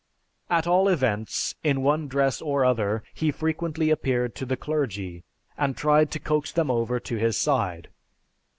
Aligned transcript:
At 0.49 0.65
all 0.65 0.87
events, 0.87 1.53
in 1.63 1.83
one 1.83 2.07
dress 2.07 2.41
or 2.41 2.65
other, 2.65 3.03
he 3.13 3.29
frequently 3.29 3.91
appeared 3.91 4.33
to 4.33 4.47
the 4.47 4.57
clergy, 4.57 5.23
and 5.59 5.77
tried 5.77 6.09
to 6.09 6.19
coax 6.19 6.51
them 6.51 6.71
over 6.71 6.99
to 7.01 7.17
his 7.17 7.37
side. 7.37 7.87